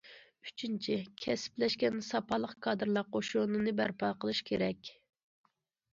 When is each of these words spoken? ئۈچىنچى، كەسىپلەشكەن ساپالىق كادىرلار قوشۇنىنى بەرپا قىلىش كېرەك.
ئۈچىنچى، 0.45 0.95
كەسىپلەشكەن 1.25 2.01
ساپالىق 2.09 2.55
كادىرلار 2.69 3.07
قوشۇنىنى 3.17 3.77
بەرپا 3.81 4.11
قىلىش 4.25 4.45
كېرەك. 4.49 4.91